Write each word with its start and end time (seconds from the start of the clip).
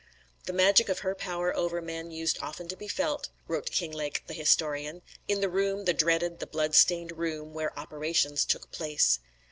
"The 0.45 0.51
magic 0.53 0.89
of 0.89 1.01
her 1.01 1.13
power 1.13 1.55
over 1.55 1.79
men 1.79 2.09
used 2.09 2.39
often 2.41 2.67
to 2.69 2.75
be 2.75 2.87
felt," 2.87 3.29
wrote 3.47 3.69
Kinglake 3.69 4.25
the 4.25 4.33
historian, 4.33 5.03
"in 5.27 5.41
the 5.41 5.47
room 5.47 5.85
the 5.85 5.93
dreaded, 5.93 6.39
the 6.39 6.47
blood 6.47 6.73
stained 6.73 7.19
room 7.19 7.53
where 7.53 7.77
'operations' 7.77 8.43
took 8.43 8.71
place. 8.71 9.19